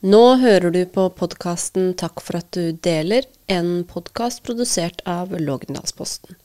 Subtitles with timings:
[0.00, 6.38] Nå hører du på podkasten Takk for at du deler, en podkast produsert av Lågendalsposten.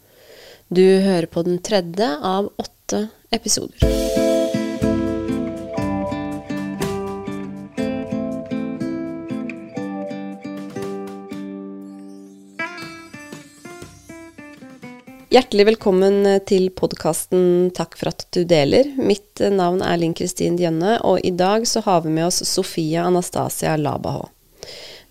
[0.73, 4.22] Du hører på den tredje av åtte episoder.
[15.33, 18.85] Hjertelig velkommen til podkasten Takk for at du deler.
[19.01, 23.07] Mitt navn er Linn Kristin Djønne, og i dag så har vi med oss Sofia
[23.07, 24.27] Anastasia Labaho.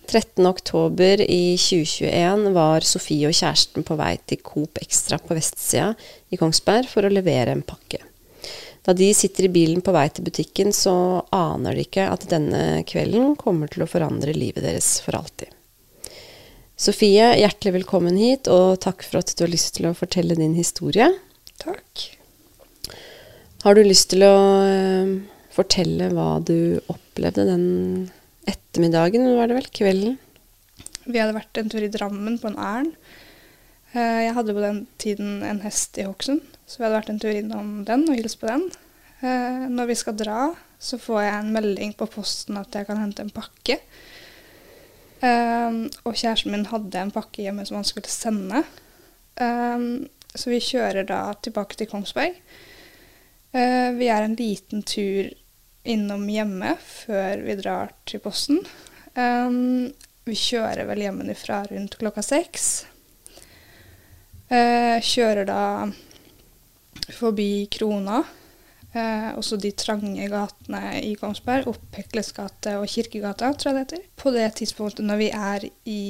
[0.07, 5.89] 13.10 i 2021 var Sofie og kjæresten på vei til Coop Extra på vestsida
[6.30, 7.99] i Kongsberg for å levere en pakke.
[8.86, 10.94] Da de sitter i bilen på vei til butikken, så
[11.35, 15.50] aner de ikke at denne kvelden kommer til å forandre livet deres for alltid.
[16.82, 20.57] Sofie, hjertelig velkommen hit, og takk for at du har lyst til å fortelle din
[20.57, 21.07] historie.
[21.63, 22.08] Takk.
[23.63, 24.35] Har du lyst til å
[24.67, 25.13] eh,
[25.55, 27.67] fortelle hva du opplevde den
[28.50, 29.68] ettermiddagen, var det vel?
[29.79, 30.17] Kvelden?
[31.07, 32.97] Vi hadde vært en tur i Drammen på en ærend.
[33.94, 37.22] Eh, Jeg hadde på den tiden en hest i Hokksund, så vi hadde vært en
[37.22, 38.66] tur innom den og hilst på den.
[39.22, 40.41] Eh, Når vi skal dra,
[40.83, 43.78] så får jeg en melding på posten at jeg kan hente en pakke.
[45.23, 45.70] Eh,
[46.05, 48.65] Og kjæresten min hadde en pakke hjemme som han skulle sende.
[49.41, 52.34] Um, Så vi kjører da tilbake til Kongsberg.
[53.53, 55.28] Uh, Vi er en liten tur
[55.84, 58.62] innom hjemme før vi drar til posten.
[59.15, 59.93] Um,
[60.25, 62.87] vi kjører vel hjemmefra rundt klokka seks.
[64.48, 65.91] Uh, kjører da
[67.12, 68.23] forbi Krona,
[68.94, 71.68] eh, også de trange gatene i Kongsberg.
[71.70, 74.08] Opp Hekles gate og Kirkegata, tror jeg det heter.
[74.16, 76.02] På det tidspunktet når vi er i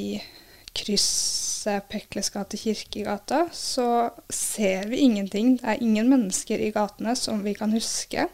[0.77, 5.56] krysset Pekles gate Kirkegata, så ser vi ingenting.
[5.60, 8.27] Det er ingen mennesker i gatene som vi kan huske.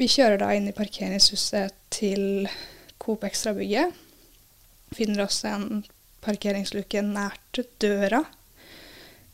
[0.00, 2.48] Vi kjører da inn i parkeringshuset til
[3.00, 3.96] Coop Extra-bygget.
[4.96, 5.82] Finner oss en
[6.24, 8.22] parkeringsluke nært døra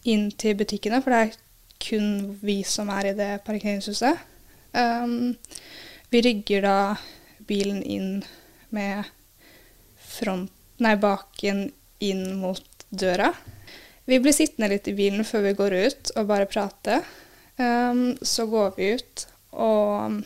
[0.07, 1.39] inn til butikkene, for det er
[1.83, 4.23] kun vi som er i det parkeringshuset.
[4.77, 5.37] Um,
[6.13, 6.79] vi rygger da
[7.49, 8.25] bilen inn
[8.75, 9.05] med
[9.97, 11.69] front, nei, baken
[12.05, 13.33] inn mot døra.
[14.07, 17.01] Vi blir sittende litt i bilen før vi går ut og bare prate.
[17.57, 19.27] Um, så går vi ut
[19.57, 20.21] og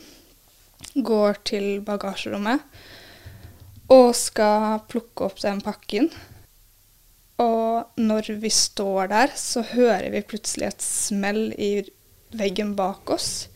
[0.95, 2.59] går til bagasjerommet
[3.91, 6.11] og skal plukke opp den pakken.
[7.41, 11.71] Og når vi står der, så hører vi plutselig et smell i
[12.37, 13.47] veggen bak oss,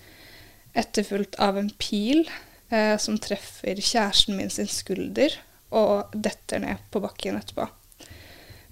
[0.76, 2.26] etterfulgt av en pil
[2.74, 5.38] eh, som treffer kjæresten min sin skulder
[5.76, 7.70] og detter ned på bakken etterpå.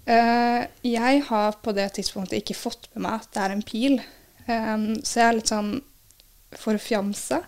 [0.04, 4.02] Eh, jeg har på det tidspunktet ikke fått med meg at det er en pil,
[4.48, 4.76] eh,
[5.06, 5.74] så jeg er litt sånn
[6.60, 7.44] forfjamsa.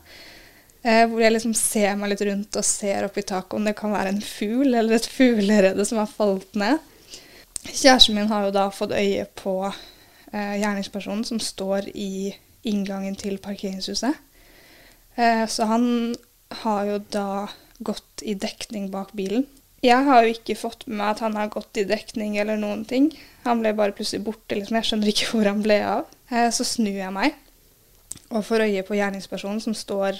[0.86, 3.74] Eh, hvor jeg liksom ser meg litt rundt og ser opp i taket om det
[3.78, 6.78] kan være en fugl eller et fuglerede som har falt ned.
[7.66, 12.34] Kjæresten min har jo da fått øye på eh, gjerningspersonen som står i
[12.66, 14.16] inngangen til parkeringshuset.
[15.16, 16.16] Eh, så han
[16.64, 17.48] har jo da
[17.86, 19.48] gått i dekning bak bilen.
[19.86, 22.86] Jeg har jo ikke fått med meg at han har gått i dekning eller noen
[22.90, 23.12] ting.
[23.46, 24.56] Han ble bare plutselig borte.
[24.58, 24.80] liksom.
[24.80, 26.06] Jeg skjønner ikke hvor han ble av.
[26.32, 27.42] Eh, så snur jeg meg
[28.34, 30.18] og får øye på gjerningspersonen som står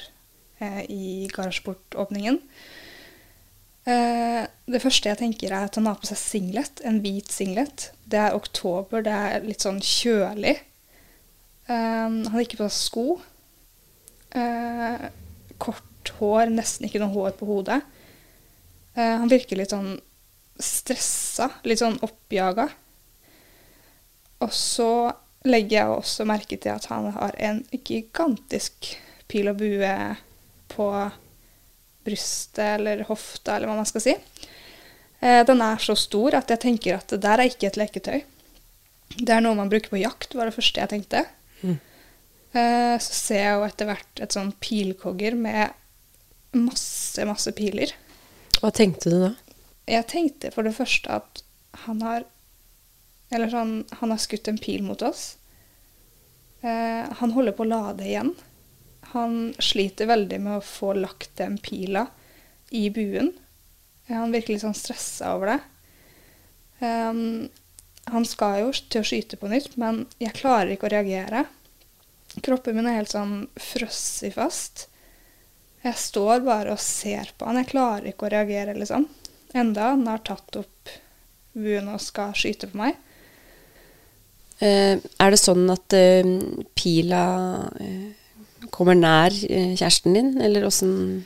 [0.62, 2.38] eh, i garasjeportåpningen.
[3.86, 6.82] Eh, det første jeg tenker, er at han har på seg singlet.
[6.88, 7.92] En hvit singlet.
[8.10, 10.56] Det er oktober, det er litt sånn kjølig.
[11.70, 13.06] Eh, han har ikke på seg sko.
[14.36, 15.06] Eh,
[15.62, 17.82] kort hår, nesten ikke noe hår på hodet.
[18.96, 19.98] Han virker litt sånn
[20.62, 22.70] stressa, litt sånn oppjaga.
[24.46, 24.92] Og så
[25.44, 28.94] legger jeg også merke til at han har en gigantisk
[29.28, 29.92] pil og bue
[30.72, 30.88] på
[32.06, 34.16] brystet eller hofta, eller hva man skal si.
[35.20, 38.20] Eh, den er så stor at jeg tenker at det der er ikke et leketøy.
[39.16, 41.24] Det er noe man bruker på jakt, var det første jeg tenkte.
[41.62, 41.78] Mm.
[42.56, 45.76] Eh, så ser jeg jo etter hvert et sånn pilkogger med
[46.56, 47.92] masse, masse piler.
[48.62, 49.32] Hva tenkte du da?
[49.90, 51.44] Jeg tenkte for det første at
[51.86, 52.24] han har
[53.34, 55.36] Eller sånn Han har skutt en pil mot oss.
[56.62, 58.32] Eh, han holder på å lade igjen.
[59.16, 62.06] Han sliter veldig med å få lagt den pila
[62.76, 63.32] i buen.
[64.10, 65.60] Han virker litt sånn stressa over det.
[66.84, 67.48] Um,
[68.12, 71.46] han skal jo til å skyte på nytt, men jeg klarer ikke å reagere.
[72.44, 74.86] Kroppen min er helt sånn frosset fast.
[75.86, 77.62] Jeg står bare og ser på han.
[77.62, 79.08] Jeg klarer ikke å reagere, liksom.
[79.56, 80.92] Enda han har tatt opp
[81.56, 83.00] buen og skal skyte på meg.
[84.60, 86.36] Uh, er det sånn at uh,
[86.78, 87.24] pila
[87.80, 88.12] eh,
[88.76, 91.24] kommer nær eh, kjæresten din, eller åssen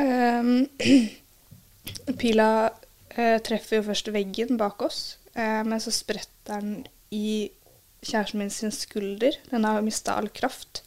[0.00, 0.68] Um,
[2.20, 7.50] Pila uh, treffer jo først veggen bak oss, uh, men så spretter den i
[8.00, 9.36] kjæresten min sin skulder.
[9.50, 10.84] Den har mista all kraft,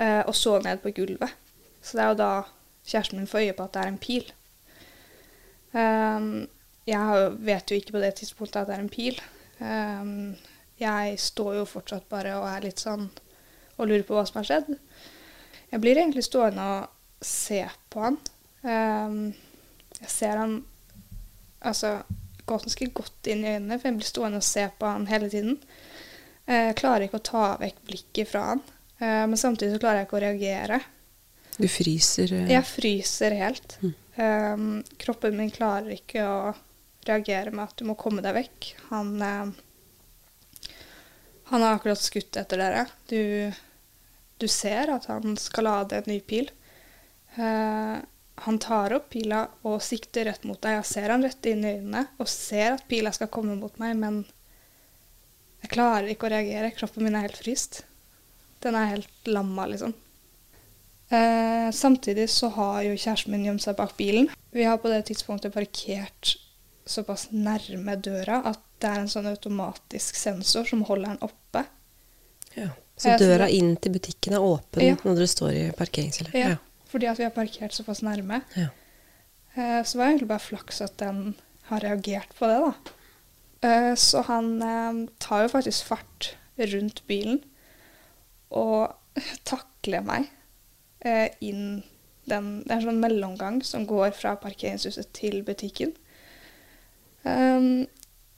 [0.00, 1.36] uh, og så ned på gulvet.
[1.82, 2.32] Så det er jo da
[2.88, 4.32] kjæresten min får øye på at det er en pil.
[5.72, 6.48] Um,
[6.86, 9.20] jeg vet jo ikke på det tidspunktet at det er en pil.
[9.60, 10.34] Um,
[10.80, 13.06] jeg står jo fortsatt bare og er litt sånn
[13.78, 14.72] og lurer på hva som har skjedd.
[15.72, 18.18] Jeg blir egentlig stående og se på han.
[18.62, 19.32] Um,
[20.02, 20.58] jeg ser han
[21.62, 21.96] altså
[22.48, 25.58] ganske godt inn i øynene, for jeg blir stående og se på han hele tiden.
[26.46, 28.62] Eh, Jeg klarer ikke å ta vekk blikket fra han,
[28.98, 30.80] eh, men samtidig så klarer jeg ikke å reagere.
[31.58, 33.78] Du fryser eh, Jeg fryser helt.
[33.82, 33.94] Mm.
[34.12, 36.54] Um, kroppen min klarer ikke å
[37.08, 38.74] reagere med at du må komme deg vekk.
[38.90, 39.14] Han,
[41.48, 42.84] han har akkurat skutt etter dere.
[43.08, 43.16] Du,
[44.42, 46.50] du ser at han skal lade en ny pil.
[47.36, 47.96] Eh,
[48.42, 50.80] han tar opp pila og sikter rett mot deg.
[50.80, 53.94] Jeg ser han rett inn i øynene og ser at pila skal komme mot meg,
[54.00, 54.22] men
[55.62, 56.72] jeg klarer ikke å reagere.
[56.74, 57.84] Kroppen min er helt fryst.
[58.62, 59.94] Den er helt lamma, liksom.
[61.12, 64.30] Eh, samtidig så har jo kjæresten min gjemt seg bak bilen.
[64.50, 66.36] Vi har på det tidspunktet parkert
[66.88, 71.66] såpass nærme døra at det er en sånn automatisk sensor som holder den oppe.
[72.58, 72.72] ja.
[73.02, 74.96] Så døra inn til butikken er åpen Ja.
[75.02, 76.32] når dere står i parkeringscelle?
[76.38, 76.56] Ja,
[76.92, 78.42] Fordi at vi har parkert såpass nærme.
[78.56, 78.68] Ja.
[79.56, 81.34] Eh, så var det egentlig bare flaks at den
[81.68, 82.72] har reagert på det, da.
[83.68, 87.42] Eh, så han eh, tar jo faktisk fart rundt bilen
[88.50, 88.94] og
[89.48, 90.30] takler meg
[91.42, 91.82] inn
[92.30, 95.90] den Det er en sånn mellomgang som går fra parkeringshuset til butikken.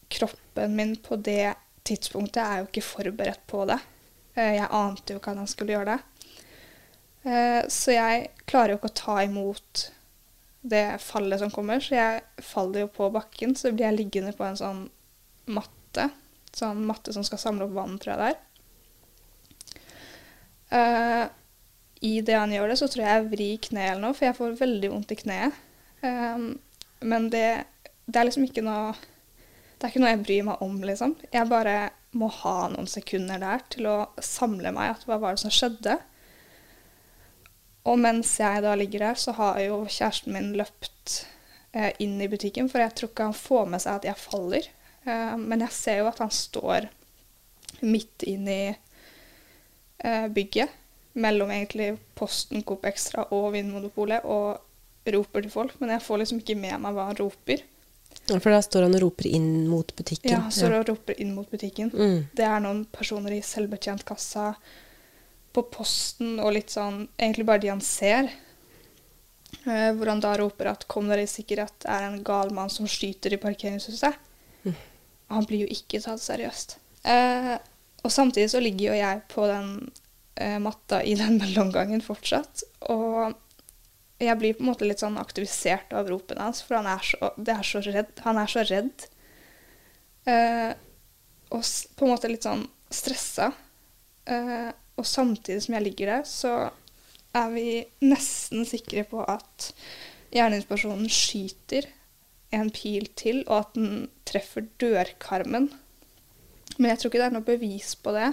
[0.08, 1.52] Kroppen min på det
[1.84, 3.76] tidspunktet er jo ikke forberedt på det.
[4.34, 6.00] Eh, jeg ante jo ikke at han skulle gjøre det.
[7.24, 9.84] Eh, så jeg klarer jo ikke å ta imot
[10.64, 13.54] det fallet som kommer, så jeg faller jo på bakken.
[13.56, 14.82] Så blir jeg liggende på en sånn
[15.54, 16.08] matte.
[16.54, 18.40] Sånn matte som skal samle opp vann, tror jeg det er.
[20.74, 21.24] Eh,
[22.10, 24.38] I det han gjør det, så tror jeg jeg vrir kneet eller noe, for jeg
[24.40, 25.62] får veldig vondt i kneet.
[26.04, 27.64] Men det,
[28.04, 31.14] det er liksom ikke noe Det er ikke noe jeg bryr meg om, liksom.
[31.32, 31.76] Jeg bare
[32.18, 35.98] må ha noen sekunder der til å samle meg at hva var det som skjedde.
[37.84, 41.24] Og mens jeg da ligger der, så har jo kjæresten min løpt
[41.76, 44.70] eh, inn i butikken, for jeg tror ikke han får med seg at jeg faller.
[45.04, 46.88] Eh, men jeg ser jo at han står
[47.84, 50.80] midt inn i eh, bygget,
[51.14, 55.76] mellom egentlig Posten, Coop Extra og Vinmonopolet, og roper til folk.
[55.78, 57.62] Men jeg får liksom ikke med meg hva han roper.
[58.28, 60.30] Ja, For da står han og roper inn mot butikken?
[60.32, 61.90] Ja, han står og roper inn mot butikken.
[61.92, 62.26] Mm.
[62.32, 64.54] Det er noen personer i selvbetjent kassa,
[65.54, 68.26] på posten og litt sånn Egentlig bare de han ser.
[69.64, 72.86] Eh, hvor han da roper at 'kom dere i sikkerhet', er en gal mann som
[72.86, 74.14] skyter i parkeringshuset.
[74.64, 74.74] Mm.
[75.28, 76.76] Han blir jo ikke tatt seriøst.
[77.04, 77.56] Eh,
[78.04, 79.90] og samtidig så ligger jo jeg på den
[80.36, 82.64] eh, matta i den mellomgangen fortsatt.
[82.80, 83.34] Og
[84.22, 87.32] jeg blir på en måte litt sånn aktivisert av ropene hans, for han er så,
[87.34, 88.12] er så redd.
[88.26, 89.06] Han er så redd.
[90.30, 90.70] Eh,
[91.54, 91.66] og
[91.98, 92.64] på en måte litt sånn
[92.94, 93.50] stressa.
[94.30, 96.54] Eh, og samtidig som jeg ligger der, så
[97.34, 97.68] er vi
[98.06, 99.72] nesten sikre på at
[100.34, 101.88] gjerningspersonen skyter
[102.54, 105.72] en pil til, og at den treffer dørkarmen.
[106.78, 108.30] Men jeg tror ikke det er noe bevis på det.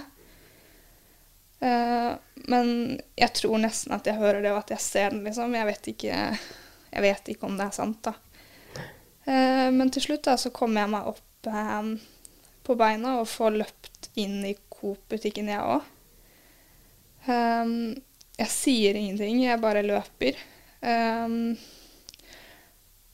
[1.62, 2.68] Eh, men
[3.14, 5.54] jeg tror nesten at jeg hører det, og at jeg ser den, liksom.
[5.54, 6.20] Jeg vet ikke,
[6.90, 8.16] jeg vet ikke om det er sant, da.
[9.22, 11.92] Uh, men til slutt da, så kommer jeg meg opp um,
[12.66, 15.84] på beina og får løpt inn i Coop-butikken, jeg òg.
[17.28, 17.92] Um,
[18.40, 20.40] jeg sier ingenting, jeg bare løper.
[20.82, 21.54] Um,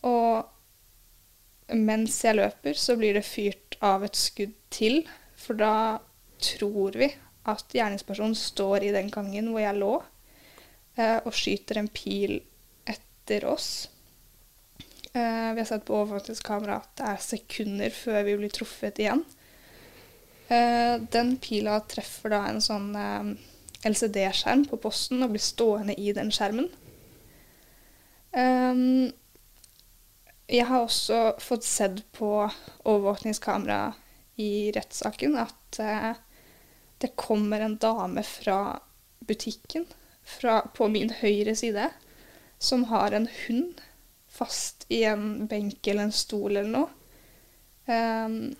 [0.09, 5.02] og mens jeg løper, så blir det fyrt av et skudd til.
[5.37, 6.00] For da
[6.40, 7.12] tror vi
[7.50, 9.93] at gjerningspersonen står i den gangen hvor jeg lå,
[10.99, 12.38] eh, og skyter en pil
[12.88, 13.88] etter oss.
[15.12, 19.25] Eh, vi har sett på overvåkningskamera at det er sekunder før vi blir truffet igjen.
[20.49, 23.33] Eh, den pila treffer da en sånn eh,
[23.88, 26.71] LCD-skjerm på posten og blir stående i den skjermen.
[28.33, 29.11] Ehm,
[30.49, 32.31] jeg har også fått sett på
[32.85, 33.93] overvåkningskamera
[34.40, 36.12] i rettssaken at eh,
[36.99, 38.81] det kommer en dame fra
[39.28, 39.87] butikken
[40.25, 41.90] fra, på min høyre side
[42.59, 43.81] som har en hund
[44.28, 46.88] fast i en benk eller en stol eller noe.
[47.88, 48.57] Um,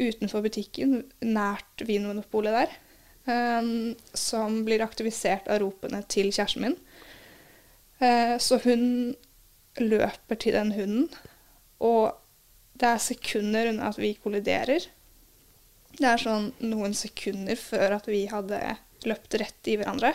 [0.00, 2.72] utenfor butikken, nært Vinmonopolet der.
[3.28, 6.78] Um, som blir aktivisert av ropene til kjæresten min.
[8.02, 9.14] Uh, så hun
[9.78, 11.06] løper til den hunden,
[11.80, 12.18] og
[12.78, 14.88] det er sekunder unna at vi kolliderer.
[15.98, 18.60] Det er sånn noen sekunder før at vi hadde
[19.08, 20.14] løpt rett i hverandre.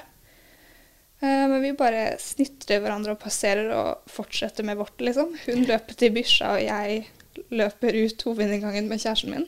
[1.20, 5.34] Eh, men vi bare snitrer hverandre og passerer og fortsetter med vårt, liksom.
[5.48, 9.48] Hun løper til bikkja, og jeg løper ut hovedinngangen med kjæresten min.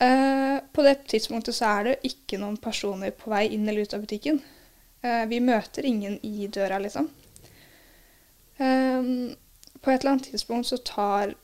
[0.00, 3.96] Eh, på det tidspunktet så er det ikke noen personer på vei inn eller ut
[3.96, 4.40] av butikken.
[5.04, 7.12] Eh, vi møter ingen i døra, liksom.
[8.56, 11.34] på et eller annet tidspunkt så tar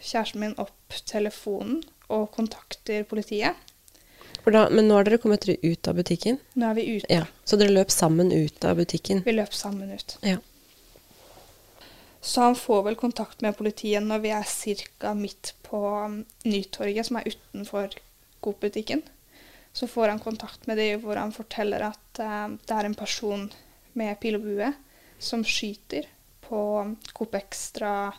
[0.00, 3.56] kjæresten min opp telefonen og kontakter politiet.
[4.48, 6.38] Da, men nå har dere kommet dere ut av butikken?
[6.56, 7.08] Nå er vi ute.
[7.12, 9.20] Ja, Så dere løp sammen ut av butikken?
[9.26, 10.16] Vi løp sammen ut.
[10.24, 10.38] Ja.
[12.20, 14.48] Så han får vel kontakt med politiet når vi er
[14.98, 15.14] ca.
[15.14, 17.94] midt på um, Nytorget, som er utenfor
[18.40, 19.02] Coop-butikken.
[19.72, 23.50] Så får han kontakt med dem hvor han forteller at uh, det er en person
[23.98, 24.72] med pil og bue
[25.18, 26.08] som skyter
[26.48, 26.62] på
[27.12, 28.12] Coop Extra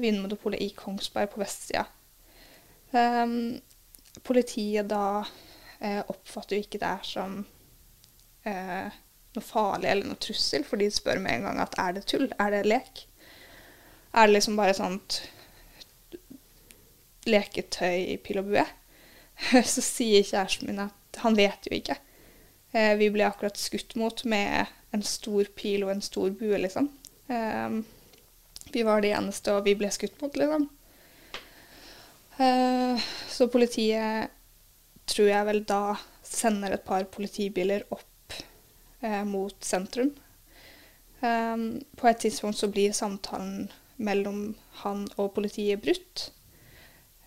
[0.00, 1.86] Vinmonopolet i Kongsberg på vestsida.
[2.94, 3.60] Um,
[4.22, 5.24] politiet da
[5.80, 7.40] eh, oppfatter jo ikke det som
[8.46, 8.94] eh,
[9.34, 12.28] noe farlig eller noe trussel, for de spør med en gang at er det tull,
[12.38, 13.04] er det lek?
[14.14, 15.22] Er det liksom bare sånt
[17.26, 18.64] leketøy i pil og bue?
[19.74, 21.98] Så sier kjæresten min at han vet jo ikke.
[22.74, 26.90] Eh, vi ble akkurat skutt mot med en stor pil og en stor bue, liksom.
[27.26, 27.80] Eh,
[28.74, 30.68] vi var de eneste, og vi ble skutt mot, liksom.
[32.34, 32.98] Uh,
[33.30, 34.32] så politiet
[35.06, 35.94] tror jeg vel da
[36.26, 38.38] sender et par politibiler opp
[39.04, 40.10] uh, mot sentrum.
[41.24, 46.30] Um, på et tidspunkt så blir samtalen mellom han og politiet brutt.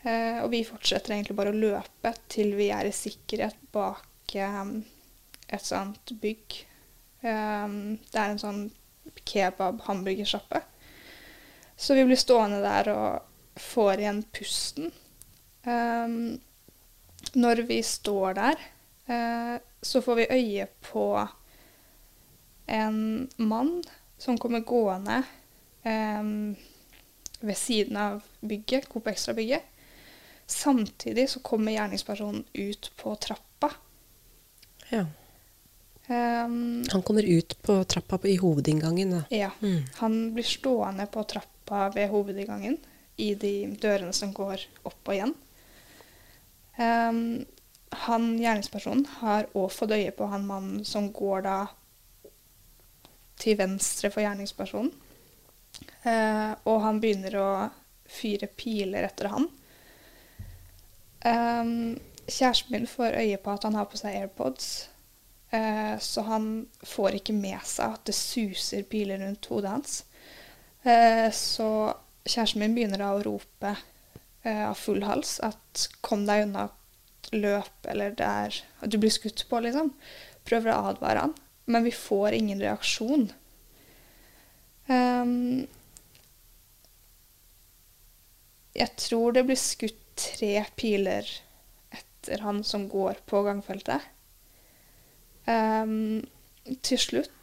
[0.04, 4.80] Uh, og vi fortsetter egentlig bare å løpe til vi er i sikkerhet bak um,
[5.48, 6.60] et sånt bygg.
[7.24, 8.66] Um, det er en sånn
[9.28, 10.62] kebab-hamburgersjappe.
[11.78, 14.92] Så vi blir stående der og får igjen pusten.
[15.64, 16.38] Um,
[17.38, 18.64] når vi står der,
[19.10, 21.06] uh, så får vi øye på
[22.66, 23.84] en mann
[24.18, 25.22] som kommer gående
[25.86, 26.56] um,
[27.40, 29.62] ved siden av bygget, Coop Extra-bygget.
[30.46, 33.70] Samtidig så kommer gjerningspersonen ut på trappa.
[34.90, 35.06] Ja.
[36.08, 39.22] Um, han kommer ut på trappa på, i hovedinngangen, da.
[39.30, 39.52] Ja.
[39.62, 39.84] Mm.
[39.96, 42.78] Han blir stående på trappa ved hovedinngangen
[43.18, 45.34] i de dørene som går opp og igjen.
[46.78, 47.46] Um,
[48.06, 51.58] han gjerningspersonen har òg fått øye på han mannen som går da
[53.42, 54.92] til venstre for gjerningspersonen.
[56.06, 57.50] Uh, og han begynner å
[58.08, 59.48] fyre piler etter han.
[61.26, 61.98] Um,
[62.28, 64.70] kjæresten min får øye på at han har på seg AirPods.
[65.52, 69.98] Uh, så han får ikke med seg at det suser piler rundt hodet hans.
[70.84, 71.70] Eh, så
[72.28, 73.74] kjæresten min begynner da å rope
[74.44, 76.70] eh, av full hals at 'kom deg unna,
[77.32, 79.94] løp', eller det er at du blir skutt på, liksom.
[80.46, 81.36] Prøver å advare han.
[81.66, 83.32] Men vi får ingen reaksjon.
[84.88, 85.68] Um,
[88.78, 91.28] jeg tror det blir skutt tre piler
[91.92, 94.06] etter han som går på gangfeltet.
[95.44, 96.24] Um,
[96.84, 97.37] til slutt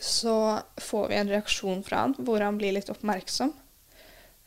[0.00, 3.52] så får vi en reaksjon fra han hvor han blir litt oppmerksom.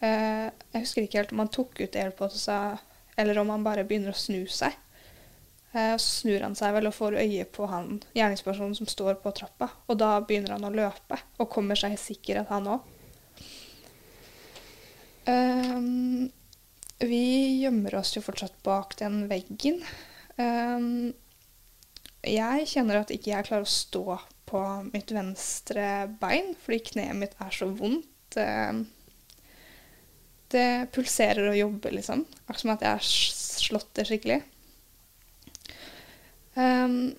[0.03, 2.77] Uh, jeg husker ikke helt om han tok ut airpodsa,
[3.17, 4.75] eller om han bare begynner å snu seg.
[5.75, 9.33] Uh, så snur han seg vel og får øye på han gjerningspersonen som står på
[9.35, 9.71] trappa.
[9.87, 12.91] Og da begynner han å løpe, og kommer seg i sikkerhet, han òg.
[15.25, 16.29] Ehm,
[16.99, 17.25] vi
[17.61, 19.81] gjemmer oss jo fortsatt bak den veggen.
[20.37, 21.13] Um,
[22.29, 24.17] jeg kjenner at ikke jeg klarer å stå
[24.49, 28.37] på mitt venstre bein fordi kneet mitt er så vondt.
[30.55, 32.23] Det pulserer og jobber, liksom.
[32.45, 33.07] Akkurat som at jeg har
[33.65, 34.39] slått det skikkelig.
[36.55, 37.15] Um,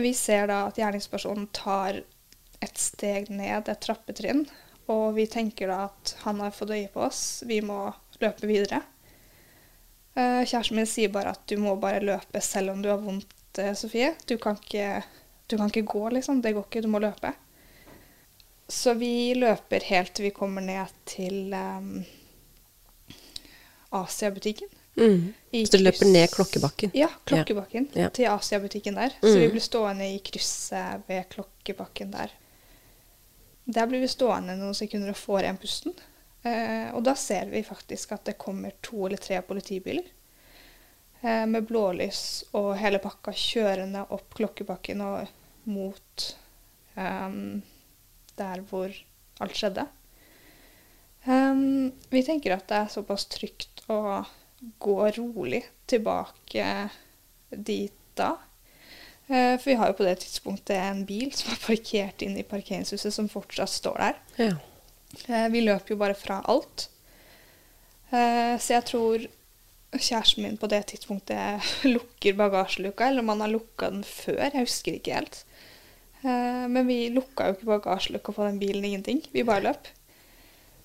[0.00, 2.00] vi ser da at gjerningspersonen tar
[2.64, 4.42] et steg ned et trappetrinn,
[4.90, 7.86] og vi tenker da at han har fått øye på oss, vi må
[8.22, 8.82] løpe videre.
[10.14, 13.30] Uh, kjæresten min sier bare at du må bare løpe selv om du har vondt
[13.78, 14.14] Sofie.
[14.26, 15.02] Du kan, ikke,
[15.46, 16.42] du kan ikke gå, liksom.
[16.42, 16.84] Det går ikke.
[16.84, 17.32] Du må løpe.
[18.68, 22.04] Så vi løper helt til vi kommer ned til um,
[23.92, 24.70] Asiabutikken.
[24.96, 25.34] Mm.
[25.66, 26.94] Så du løper ned Klokkebakken?
[26.94, 27.90] Ja, Klokkebakken.
[27.94, 28.08] Ja.
[28.14, 29.12] Til Asiabutikken der.
[29.22, 29.28] Mm.
[29.28, 32.32] Så vi blir stående i krysset ved Klokkebakken der.
[33.64, 35.94] Der blir vi stående noen sekunder og får igjen pusten.
[36.44, 40.04] Eh, og da ser vi faktisk at det kommer to eller tre politibiler.
[41.24, 45.30] Eh, med blålys og hele pakka kjørende opp Klokkebakken og
[45.64, 46.24] mot
[47.00, 47.62] um,
[48.36, 48.92] der hvor
[49.40, 49.86] alt skjedde.
[51.24, 54.20] Um, vi tenker at det er såpass trygt å
[54.84, 56.66] gå rolig tilbake
[57.48, 58.34] dit da.
[59.24, 62.50] Uh, for vi har jo på det tidspunktet en bil som er parkert inne i
[62.50, 64.20] parkeringshuset, som fortsatt står der.
[64.50, 64.58] Ja.
[65.24, 66.90] Uh, vi løper jo bare fra alt.
[68.12, 69.26] Uh, så jeg tror
[69.98, 74.46] kjæresten min på det tidspunktet lukker bagasjeluka, eller om han har lukka den før.
[74.46, 75.44] Jeg husker ikke helt.
[76.24, 79.20] Men vi lukka jo ikke bagasjeluka på den bilen, ingenting.
[79.32, 79.90] Vi bare løp.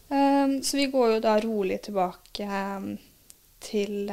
[0.10, 2.90] Um, så vi går jo da rolig tilbake um,
[3.64, 4.12] til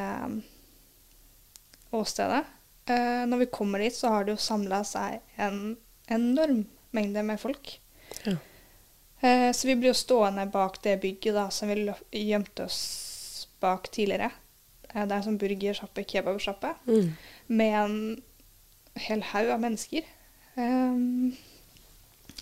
[1.90, 2.44] åstedet.
[2.86, 5.74] Når vi kommer dit, så har det jo samla seg en
[6.06, 6.60] enorm
[6.94, 7.72] mengde med folk.
[8.22, 8.36] Ja.
[9.50, 11.88] Så vi blir jo stående bak det bygget da, som vi
[12.28, 14.30] gjemte oss bak tidligere.
[14.96, 17.10] Uh, det er sånn burgersjappe, kebabsjappe, Mm.
[17.48, 18.22] med en
[18.96, 20.02] hel haug av mennesker.
[20.56, 21.34] Um,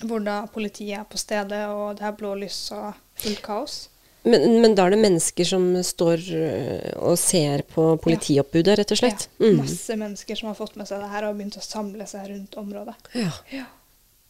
[0.05, 3.89] hvor da politiet er på stedet, og det er blålys og fullt kaos.
[4.25, 9.01] Men, men da er det mennesker som står øh, og ser på politioppbudet, rett og
[9.03, 9.27] slett?
[9.39, 9.59] Ja, Mm.
[9.61, 12.57] masse mennesker som har fått med seg det her og begynt å samle seg rundt
[12.57, 12.95] området.
[13.53, 13.67] Ja.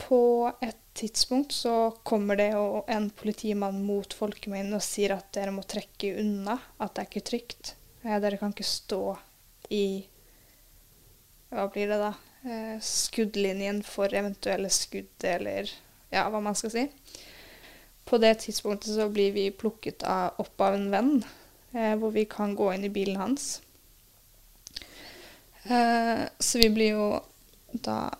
[0.02, 5.54] På et tidspunkt så kommer det jo en politimann mot folkemengden og sier at dere
[5.54, 7.74] må trekke unna, at det er ikke trygt.
[8.04, 9.16] Eh, dere kan ikke stå
[9.72, 9.84] i
[11.54, 12.12] Hva blir det da?
[12.44, 15.70] Eh, skuddlinjen for eventuelle skudd, eller
[16.12, 16.82] ja, hva man skal si.
[18.04, 21.12] På det tidspunktet så blir vi plukket av, opp av en venn,
[21.72, 23.62] eh, hvor vi kan gå inn i bilen hans.
[25.64, 27.06] Eh, så vi blir jo
[27.72, 28.10] da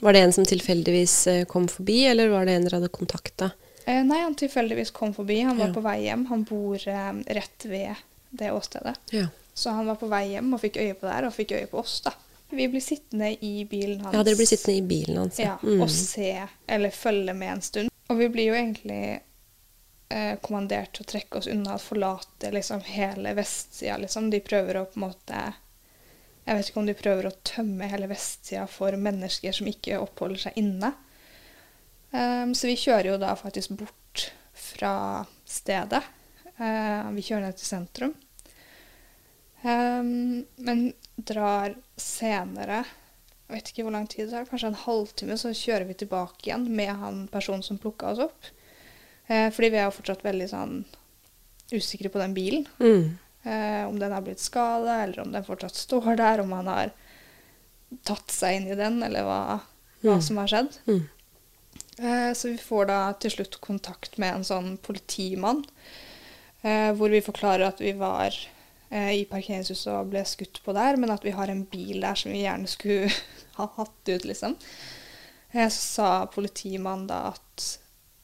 [0.00, 3.52] Var det en som tilfeldigvis øh, kom forbi, eller var det en dere hadde kontakta?
[3.86, 5.38] eh, Nei, han tilfeldigvis kom forbi.
[5.46, 5.74] Han var Ja.
[5.76, 6.26] på vei hjem.
[6.32, 7.94] Han bor eh, rett ved
[8.38, 8.94] det åstedet.
[9.14, 9.26] Ja.
[9.54, 11.66] Så han var på vei hjem og fikk øye på det her, og fikk øye
[11.70, 12.12] på oss, da.
[12.54, 14.14] Vi blir sittende i bilen hans.
[14.14, 15.38] ja, dere blir sittende i bilen hans.
[15.42, 15.80] Ja, Mm.
[15.82, 16.32] og se,
[16.66, 17.90] eller følge med en stund.
[18.10, 19.20] Og vi blir jo egentlig
[20.10, 24.28] eh, kommandert til å trekke oss unna forlate liksom hele vestsida, liksom.
[24.30, 25.44] De prøver å på en måte
[26.46, 30.42] Jeg vet ikke om de prøver å tømme hele vestsida for mennesker som ikke oppholder
[30.42, 30.90] seg inne.
[32.12, 36.02] Um, så vi kjører jo da faktisk bort fra stedet.
[36.60, 38.12] Uh, vi kjører ned til sentrum.
[39.64, 42.84] Ehm, men drar senere
[43.44, 46.46] jeg vet ikke hvor lang tid det er, kanskje en halvtime, så kjører vi tilbake
[46.48, 48.46] igjen med han personen som plukka oss opp.
[49.28, 50.72] Eh, fordi vi er jo fortsatt veldig sånn
[51.70, 52.64] usikre på den bilen.
[52.80, 53.18] Mm.
[53.44, 56.94] Eh, om den har blitt skada, eller om den fortsatt står der, om han har
[58.08, 59.40] tatt seg inn i den, eller hva,
[60.00, 60.24] hva Mm.
[60.24, 60.80] som har skjedd.
[60.88, 61.02] Mm.
[61.98, 65.62] Eh, så vi får da til slutt kontakt med en sånn politimann,
[66.64, 68.32] eh, hvor vi forklarer at vi var
[68.94, 72.30] i parkeringshuset og ble skutt på der, men at vi har en bil der som
[72.30, 73.10] vi gjerne skulle
[73.58, 74.54] ha hatt ut, liksom.
[75.54, 77.66] Eh, så sa politimannen da at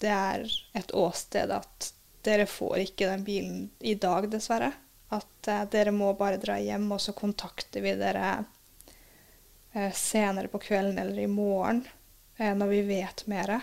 [0.01, 0.47] det er
[0.79, 1.91] et åsted at
[2.25, 4.73] dere får ikke den bilen i dag, dessverre.
[5.15, 8.45] At eh, dere må bare dra hjem, og så kontakter vi dere
[9.73, 11.85] eh, senere på kvelden eller i morgen
[12.37, 13.61] eh, når vi vet mer.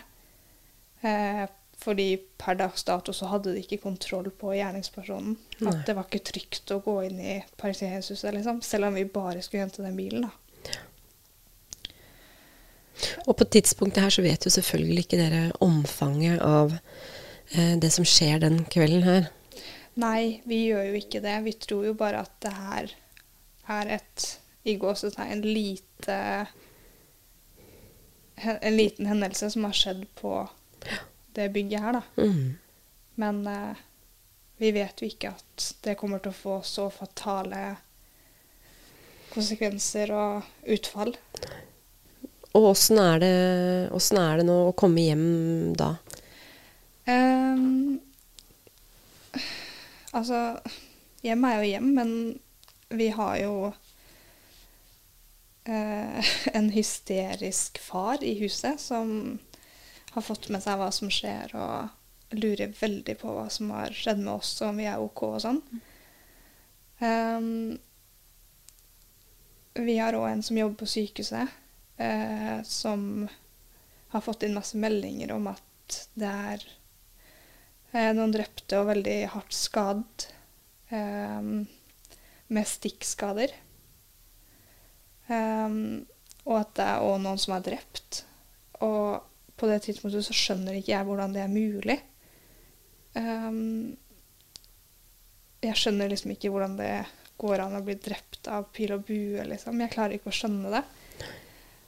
[1.77, 5.35] Fordi per dags dato så hadde de ikke kontroll på gjerningspersonen.
[5.59, 5.71] Nei.
[5.71, 8.63] At det var ikke trygt å gå inn i Parisienshuset, liksom.
[8.65, 10.33] Selv om vi bare skulle hente den bilen, da.
[13.29, 18.07] Og på tidspunktet her så vet jo selvfølgelig ikke dere omfanget av eh, det som
[18.07, 19.29] skjer den kvelden her.
[20.01, 21.35] Nei, vi gjør jo ikke det.
[21.45, 22.93] Vi tror jo bare at det her
[23.77, 24.27] er et
[24.67, 26.17] i gåsetegn lite
[28.37, 30.31] En liten hendelse som har skjedd på
[31.37, 32.03] det bygget her, da.
[32.17, 32.57] Mm.
[33.21, 33.83] Men eh,
[34.57, 37.75] vi vet jo ikke at det kommer til å få så fatale
[39.29, 41.13] konsekvenser og utfall.
[42.57, 45.27] Og åssen er, er det nå å komme hjem
[45.77, 45.91] da?
[47.07, 47.99] Um,
[50.11, 50.57] altså
[51.23, 52.09] Hjem er jo hjem, men
[52.97, 53.53] vi har jo
[55.67, 59.37] eh, en hysterisk far i huset som
[60.17, 64.19] har fått med seg hva som skjer, og lurer veldig på hva som har skjedd
[64.23, 65.61] med oss, og om vi er OK og sånn.
[66.97, 67.77] Um,
[69.77, 71.53] vi har òg en som jobber på sykehuset,
[72.01, 73.27] uh, som
[74.15, 76.65] har fått inn masse meldinger om at det er
[77.93, 80.27] uh, noen drepte og veldig hardt skadd
[80.89, 81.67] um,
[82.49, 83.53] med stikkskader.
[85.29, 86.07] Um,
[86.47, 88.23] og at det er òg noen som er drept.
[88.81, 89.21] Og
[89.57, 91.97] på det tidspunktet så skjønner ikke jeg hvordan det er mulig.
[93.17, 93.97] Um,
[95.65, 96.91] jeg skjønner liksom ikke hvordan det
[97.41, 99.81] går an å bli drept av pil og bue, liksom.
[99.81, 100.83] Jeg klarer ikke å skjønne det.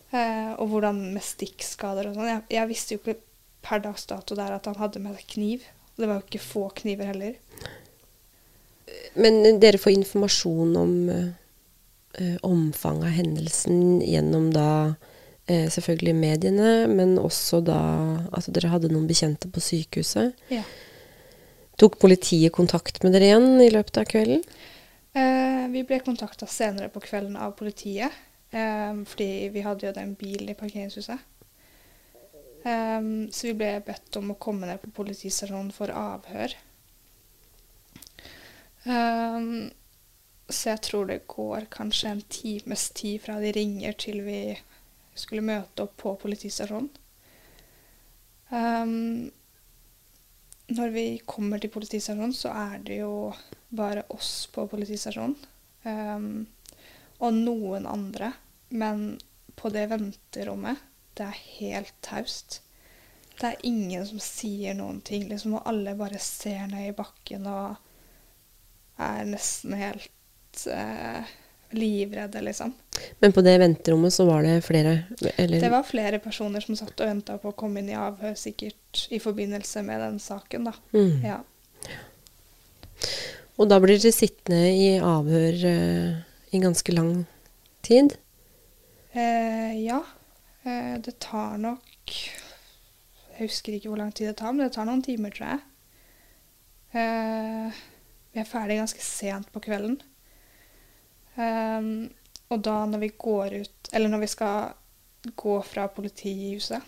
[0.10, 2.32] Uh, og hvordan med stikkskader og sånn.
[2.32, 3.20] Jeg, jeg visste jo ikke
[3.66, 5.68] per dags dato der at han hadde med seg kniv.
[5.94, 7.38] Og det var jo ikke få kniver heller.
[9.20, 15.10] Men dere får informasjon om uh, omfanget av hendelsen gjennom da eh,
[15.50, 17.80] selvfølgelig mediene, men også da
[18.38, 20.38] at dere hadde noen bekjente på sykehuset.
[20.54, 20.62] Ja.
[21.80, 24.44] Tok politiet kontakt med dere igjen i løpet av kvelden?
[25.16, 28.12] Eh, vi ble kontakta senere på kvelden av politiet,
[28.52, 31.20] eh, fordi vi hadde jo den bilen i parkeringshuset.
[32.64, 36.56] Eh, så vi ble bedt om å komme ned på politistasjonen for avhør.
[38.84, 39.40] Eh,
[40.50, 44.42] så jeg tror det går kanskje en times tid fra de ringer til vi
[45.22, 46.90] skulle møte opp på politistasjonen.
[48.50, 49.30] Um,
[50.70, 53.32] når vi kommer til politistasjonen, så er det jo
[53.70, 55.36] bare oss på politistasjonen.
[55.86, 56.48] Um,
[57.20, 58.32] og noen andre.
[58.70, 59.20] Men
[59.60, 60.80] på det venterommet,
[61.18, 62.62] det er helt taust.
[63.40, 67.48] Det er ingen som sier noen ting, liksom, og alle bare ser ned i bakken
[67.48, 67.78] og
[69.00, 71.30] er nesten helt eh,
[71.72, 72.74] livredde, liksom.
[73.20, 75.04] Men på det venterommet så var det flere
[75.36, 75.60] eller?
[75.62, 79.06] Det var flere personer som satt og venta på å komme inn i avhør, sikkert
[79.14, 80.74] i forbindelse med den saken, da.
[80.96, 81.26] Mm.
[81.26, 81.40] Ja.
[83.60, 86.20] Og da blir dere sittende i avhør eh,
[86.56, 87.14] i ganske lang
[87.86, 88.16] tid?
[89.12, 90.02] Eh, ja.
[90.64, 94.88] Eh, det tar nok Jeg husker ikke hvor lang tid det tar, men det tar
[94.90, 95.62] noen timer, tror jeg.
[97.00, 97.84] Eh,
[98.34, 100.00] vi er ferdig ganske sent på kvelden.
[101.36, 101.90] Eh,
[102.50, 104.72] og da når vi går ut Eller når vi skal
[105.36, 106.82] gå fra politihuset,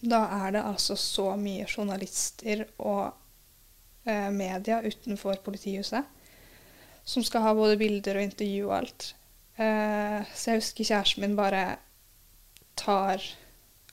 [0.00, 3.12] da er det altså så mye journalister og
[4.06, 6.04] eh, media utenfor politihuset
[7.06, 9.08] som skal ha både bilder og intervju og alt.
[9.56, 11.78] Eh, så jeg husker kjæresten min bare
[12.76, 13.22] tar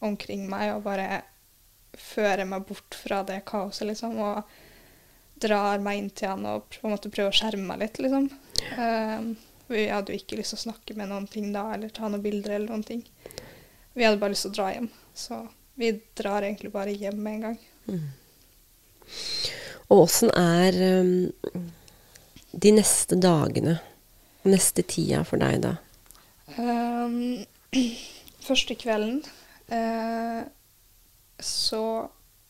[0.04, 1.22] omkring meg og bare
[1.94, 4.18] fører meg bort fra det kaoset, liksom.
[4.18, 4.42] Og
[5.44, 8.32] drar meg inn til han og på en måte prøver å skjerme meg litt, liksom.
[8.78, 9.34] Eh,
[9.67, 12.23] vi hadde jo ikke lyst til å snakke med noen ting da, eller ta noen
[12.23, 13.04] bilder eller noen ting.
[13.93, 14.89] Vi hadde bare lyst til å dra hjem.
[15.13, 15.39] Så
[15.80, 17.60] vi drar egentlig bare hjem med en gang.
[19.91, 21.63] Og åssen er um,
[22.52, 23.78] de neste dagene,
[24.47, 25.76] neste tida for deg da?
[26.58, 27.45] Um,
[28.47, 29.21] første kvelden
[29.71, 30.43] uh,
[31.43, 31.84] så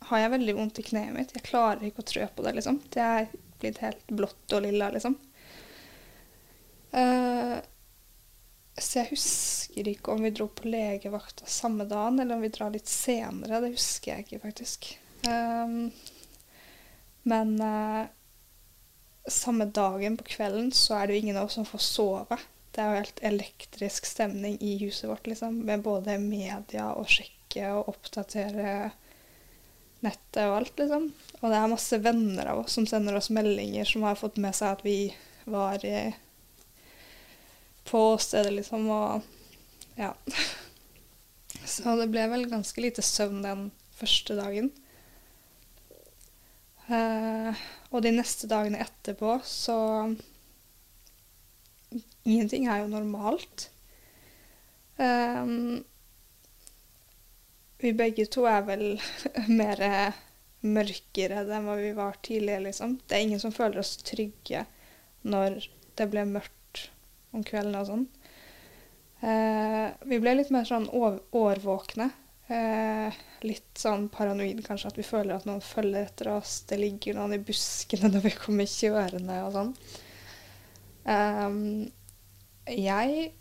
[0.09, 1.35] har jeg veldig vondt i kneet mitt.
[1.35, 2.79] Jeg klarer ikke å trø på det, liksom.
[2.91, 3.29] Det er
[3.61, 5.15] blitt helt blått og lilla, liksom.
[6.93, 7.57] Eh,
[8.77, 12.73] så jeg husker ikke om vi dro på legevakta samme dagen, eller om vi drar
[12.73, 13.61] litt senere.
[13.61, 14.89] Det husker jeg ikke, faktisk.
[15.29, 15.91] Um,
[17.29, 18.09] men uh,
[19.29, 22.39] samme dagen på kvelden så er det jo ingen av oss som får sove.
[22.73, 27.69] Det er jo helt elektrisk stemning i huset vårt, liksom, med både media og sjekke
[27.77, 28.89] og oppdatere
[30.03, 31.07] nettet og alt, liksom.
[31.39, 34.57] Og det er masse venner av oss som sender oss meldinger som har fått med
[34.57, 34.97] seg at vi
[35.45, 36.09] var i,
[37.87, 39.21] på stedet, liksom, og
[39.99, 40.13] ja.
[41.73, 44.71] Så det ble vel ganske lite søvn den første dagen.
[46.91, 49.77] Eh, og de neste dagene etterpå så
[52.23, 53.67] Ingenting er jo normalt.
[54.97, 55.83] Um,
[57.83, 58.85] vi begge to er vel
[59.59, 59.83] mer
[60.63, 62.95] mørkere enn hva vi var tidligere, liksom.
[63.03, 64.63] Det er ingen som føler oss trygge
[65.27, 65.67] når
[65.99, 66.62] det ble mørkt
[67.33, 68.03] om kvelden og sånn.
[69.23, 72.09] Eh, vi ble litt mer sånn årvåkne.
[72.53, 76.61] Eh, litt sånn paranoid kanskje, at vi føler at noen følger etter oss.
[76.69, 79.71] Det ligger noen i buskene når vi kommer kjørende og sånn.
[81.13, 81.57] Eh,
[82.73, 83.31] jeg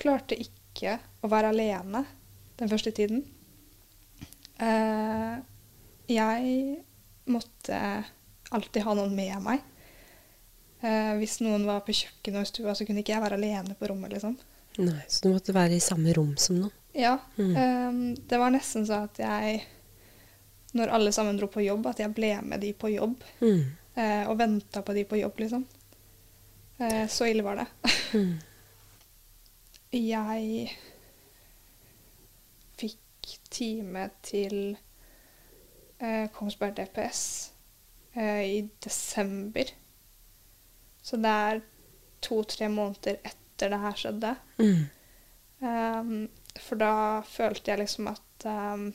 [0.00, 2.04] klarte ikke å være alene
[2.60, 3.22] den første tiden.
[4.62, 5.36] Eh,
[6.12, 6.56] jeg
[7.32, 7.78] måtte
[8.52, 9.68] alltid ha noen med meg.
[10.82, 13.76] Eh, hvis noen var på kjøkkenet og i stua, så kunne ikke jeg være alene
[13.78, 14.34] på rommet, liksom.
[14.82, 16.78] Nei, Så du måtte være i samme rom som noen?
[16.96, 17.18] Ja.
[17.36, 17.52] Mm.
[17.56, 19.62] Eh, det var nesten så at jeg,
[20.74, 23.22] når alle sammen dro på jobb, at jeg ble med de på jobb.
[23.40, 23.62] Mm.
[23.94, 25.66] eh, og venta på de på jobb, liksom.
[26.78, 27.68] Eh, så ille var det.
[28.14, 28.32] Mm.
[29.92, 30.70] Jeg
[32.80, 34.54] fikk time til
[36.00, 37.52] eh, Kongsberg DPS
[38.16, 39.68] eh, i desember.
[41.12, 41.58] Så det er
[42.24, 44.30] to-tre måneder etter det her skjedde.
[44.56, 44.78] Mm.
[45.60, 46.14] Um,
[46.56, 46.94] for da
[47.28, 48.86] følte jeg liksom at um,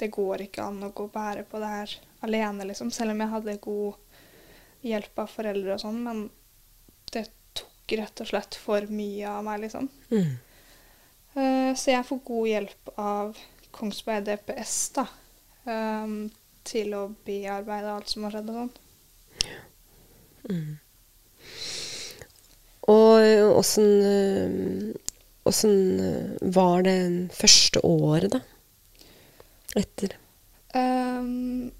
[0.00, 1.94] det går ikke an å gå og bære på det her
[2.26, 2.90] alene, liksom.
[2.90, 4.18] Selv om jeg hadde god
[4.90, 6.02] hjelp av foreldre og sånn.
[6.02, 6.26] Men
[7.14, 9.86] det tok rett og slett for mye av meg, liksom.
[10.10, 10.34] Mm.
[11.38, 13.40] Uh, så jeg får god hjelp av
[13.78, 15.06] Kongsberg DPS da,
[15.70, 16.20] um,
[16.66, 18.76] til å bearbeide alt som har skjedd og sånn.
[22.88, 24.96] Og åssen eh,
[25.48, 28.40] Åssen eh, var det første året, da?
[29.78, 30.16] Etter?
[30.74, 31.70] Um,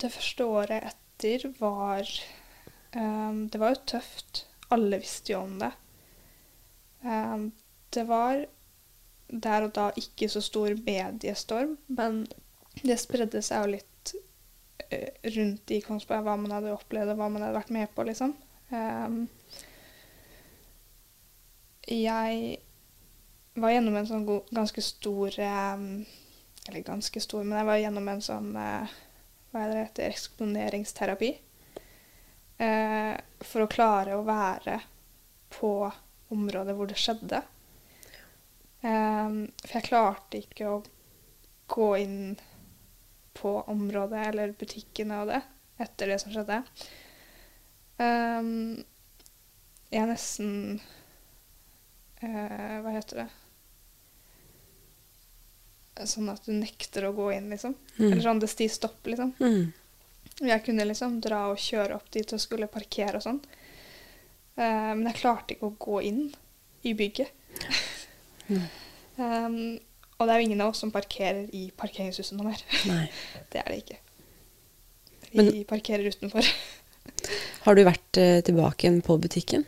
[0.00, 2.08] det første året etter var
[2.92, 4.44] um, Det var jo tøft.
[4.72, 5.70] Alle visste jo om det.
[7.04, 7.52] Um,
[7.92, 8.44] det var
[9.32, 12.26] der og da ikke så stor mediestorm, men
[12.82, 13.91] det spredde seg jo litt eh,
[15.36, 18.34] rundt i Kongsberg hva man hadde opplevd og hva man hadde vært med på, liksom.
[18.72, 19.24] Um,
[21.88, 22.58] jeg
[23.60, 25.88] var gjennom en sånn ganske stor um,
[26.68, 28.94] Eller ganske stor, men jeg var gjennom en sånn uh,
[29.50, 30.14] Hva er det heter?
[30.14, 31.32] Eksponeringsterapi.
[32.62, 34.78] Uh, for å klare å være
[35.52, 35.74] på
[36.32, 37.42] området hvor det skjedde.
[38.80, 40.78] Um, for jeg klarte ikke å
[41.72, 42.16] gå inn
[43.36, 45.42] på området eller butikkene og det
[45.82, 46.62] etter det som skjedde.
[47.98, 48.82] Um,
[49.92, 50.52] jeg nesten
[52.22, 53.28] uh, Hva heter det?
[56.08, 57.74] Sånn at du nekter å gå inn, liksom.
[58.00, 59.34] Eller sånn det sti stopp, liksom.
[59.42, 59.72] Mm.
[60.48, 63.42] Jeg kunne liksom dra og kjøre opp dit og skulle parkere og sånn.
[64.56, 66.24] Uh, men jeg klarte ikke å gå inn
[66.88, 67.30] i bygget.
[69.20, 69.76] um,
[70.22, 72.62] og det er jo ingen av oss som parkerer i parkeringshuset noe mer.
[72.88, 73.04] Nei.
[73.52, 73.98] Det er det ikke.
[75.32, 76.46] Vi Men- parkerer utenfor.
[77.66, 79.64] Har du vært eh, tilbake igjen på butikken?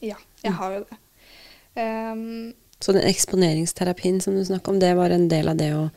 [0.00, 0.14] ja,
[0.44, 0.96] jeg har jo det.
[1.78, 5.88] Um, Så den eksponeringsterapien som du snakka om, det var en del av det å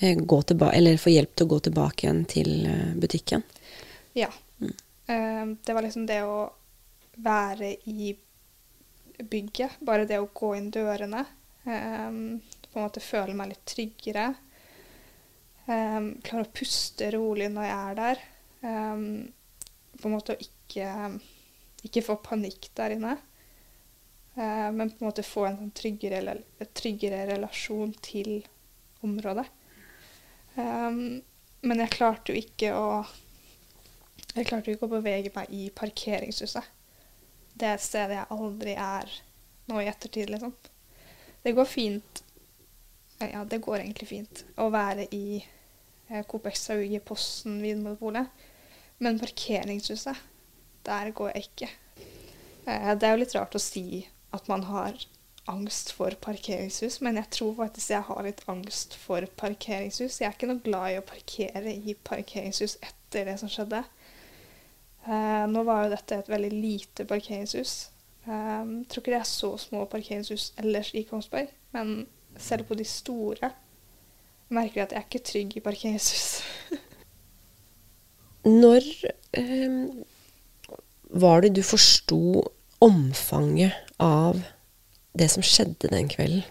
[0.00, 3.44] eh, gå tilbake, eller få hjelp til å gå tilbake igjen til eh, butikken?
[4.18, 4.28] ja.
[5.10, 6.52] Um, det var liksom det å
[7.18, 8.12] være i
[9.18, 9.80] bygget.
[9.82, 11.24] Bare det å gå inn dørene.
[11.64, 12.36] Um,
[12.70, 14.28] på en måte føle meg litt tryggere.
[15.66, 18.22] Um, klare å puste rolig når jeg er der.
[18.62, 19.04] Um,
[20.00, 20.92] på en måte å ikke,
[21.86, 23.16] ikke få panikk der inne.
[24.36, 26.36] Uh, men på en måte få en sånn tryggere,
[26.78, 28.38] tryggere relasjon til
[29.06, 29.46] området.
[30.56, 31.20] Um,
[31.66, 32.86] men jeg klarte jo ikke å
[34.30, 36.66] Jeg klarte jo ikke å bevege meg i parkeringshuset.
[37.50, 39.10] Det er et sted jeg aldri er
[39.66, 40.52] nå i ettertid, liksom.
[41.42, 42.20] Det går fint
[43.20, 45.42] Ja, det går egentlig fint å være i
[46.08, 48.30] eh, Coop Extra UG Posten Vinmonopolet.
[49.00, 50.16] Men parkeringshuset,
[50.88, 51.68] der går jeg ikke.
[52.64, 54.96] Eh, det er jo litt rart å si at man har
[55.50, 60.20] angst for parkeringshus, men jeg tror faktisk jeg har litt angst for parkeringshus.
[60.20, 63.82] Jeg er ikke noe glad i å parkere i parkeringshus etter det som skjedde.
[65.04, 67.74] Eh, nå var jo dette et veldig lite parkeringshus.
[68.24, 72.06] Eh, tror ikke det er så små parkeringshus ellers i Kongsberg, men
[72.40, 73.52] selv på de store
[74.50, 76.40] merker jeg at jeg er ikke trygg i parkeringshus.
[78.62, 78.86] Når
[79.38, 79.90] eh,
[81.22, 82.42] var det du forsto
[82.80, 84.40] omfanget av
[85.12, 86.44] det som skjedde den kvelden?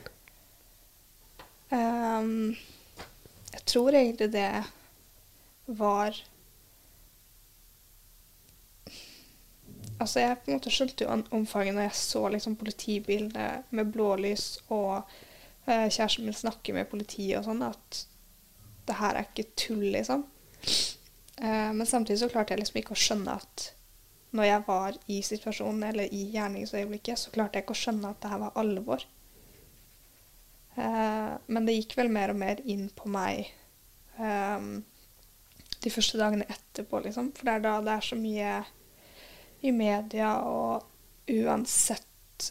[1.69, 2.55] Um,
[3.53, 4.51] jeg tror egentlig det
[5.67, 6.17] var
[9.99, 14.61] Altså, jeg på en måte skjønte jo omfanget når jeg så liksom politibilene med blålys
[14.71, 15.09] og
[15.69, 18.03] kjæresten min snakke med politiet og sånn, at
[18.89, 20.25] det her er ikke tull, liksom.
[21.39, 23.69] Eh, men samtidig så klarte jeg liksom ikke å skjønne at
[24.35, 28.19] når jeg var i situasjonen, eller i gjerningsøyeblikket, så klarte jeg ikke å skjønne at
[28.21, 29.05] det her var alvor.
[30.75, 33.55] Eh, men det gikk vel mer og mer inn på meg
[34.19, 37.29] de første dagene etterpå, liksom.
[37.37, 38.49] For det er da det er så mye
[39.63, 40.83] i media, og
[41.31, 42.49] uansett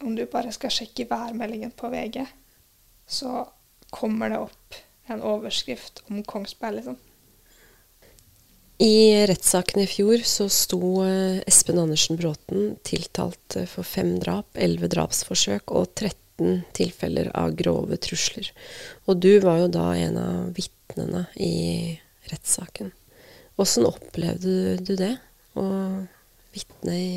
[0.00, 2.22] om du bare skal sjekke værmeldingen på VG,
[3.10, 3.44] så
[3.90, 6.98] kommer det opp en overskrift om Kongsberg, liksom.
[8.80, 14.48] I rettssaken i fjor så sto eh, Espen Andersen Bråten tiltalt eh, for fem drap,
[14.54, 18.48] elleve drapsforsøk og 13 tilfeller av grove trusler.
[19.04, 21.98] Og du var jo da en av vitnene i
[22.30, 22.94] rettssaken.
[23.60, 25.12] Åssen opplevde du det,
[25.60, 25.66] å
[26.54, 27.12] vitne i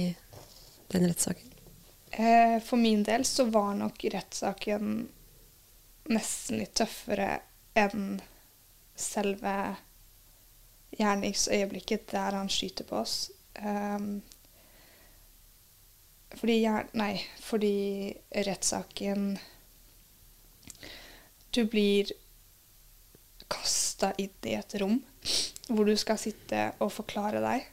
[0.92, 1.48] den rettssaken?
[2.12, 5.06] Eh, For min del så var nok rettssaken
[6.12, 7.38] nesten litt tøffere
[7.80, 8.20] enn
[8.96, 9.56] selve
[10.94, 13.32] gjerningsøyeblikket der han skyter på oss.
[13.60, 14.22] Um,
[16.34, 16.58] fordi
[16.98, 17.76] Nei, fordi
[18.34, 19.36] rettssaken
[21.54, 22.10] Du blir
[23.46, 24.96] kasta inn i et rom
[25.68, 27.68] hvor du skal sitte og forklare deg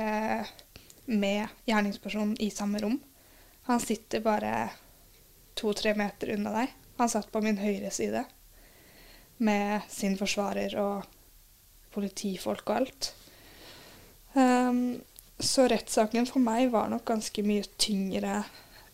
[0.00, 0.52] eh,
[1.10, 2.94] med gjerningspersonen i samme rom.
[3.66, 4.54] Han sitter bare
[5.58, 6.72] to-tre meter unna deg.
[6.98, 8.24] Han satt på min høyre side.
[9.36, 11.02] med sin forsvarer og
[11.90, 13.08] politifolk og alt.
[14.34, 15.02] Um,
[15.42, 18.44] så rettssaken for meg var nok ganske mye tyngre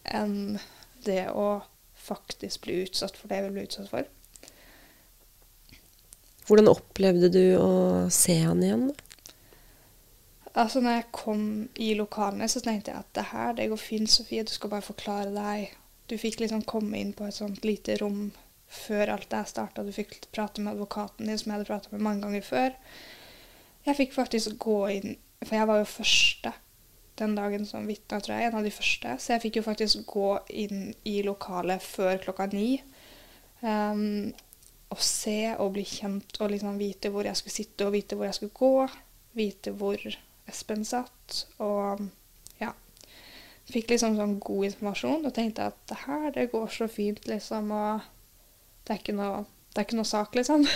[0.08, 0.56] enn
[1.04, 1.60] det å
[2.00, 4.08] faktisk bli utsatt for det jeg bli utsatt for.
[6.48, 7.70] Hvordan opplevde du å
[8.10, 8.88] se han igjen?
[10.54, 11.44] Altså, når jeg kom
[11.78, 14.42] i lokalene, så tenkte jeg at det her, det går fint, Sofie.
[14.42, 15.76] Du skal bare forklare deg.
[16.10, 18.32] Du fikk liksom komme inn på et sånt lite rom
[18.70, 19.84] før alt det starta.
[19.86, 22.74] Du fikk prate med advokaten din, som jeg hadde prata med mange ganger før.
[23.86, 26.50] Jeg fikk faktisk gå inn For jeg var jo første
[27.16, 28.48] den dagen som vitne, tror jeg.
[28.50, 29.14] En av de første.
[29.16, 30.28] Så jeg fikk jo faktisk gå
[30.62, 32.82] inn i lokalet før klokka ni.
[33.64, 34.32] Um,
[34.92, 38.28] og se og bli kjent og liksom vite hvor jeg skulle sitte og vite hvor
[38.28, 38.72] jeg skulle gå.
[39.40, 40.04] Vite hvor
[40.50, 41.44] Espen satt.
[41.62, 42.08] Og.
[43.70, 47.70] Fikk liksom sånn god informasjon og tenkte at det her, det går så fint, liksom.
[47.74, 48.02] Og
[48.86, 49.44] det er ikke noe,
[49.76, 50.66] er ikke noe sak, liksom.